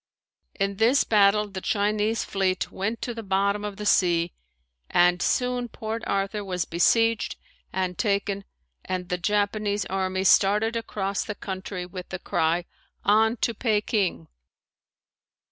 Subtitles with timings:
[0.55, 4.33] In this battle the Chinese fleet went to the bottom of the sea
[4.89, 7.35] and soon Port Arthur was besieged
[7.71, 8.43] and taken
[8.83, 12.65] and the Japanese army started across the country with the cry,
[13.05, 14.27] "On to Peking."